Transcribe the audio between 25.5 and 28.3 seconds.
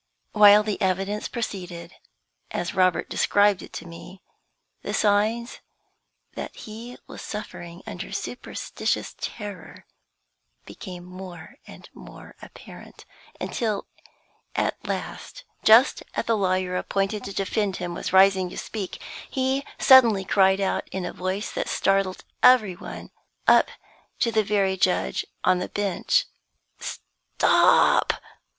the bench: "Stop!"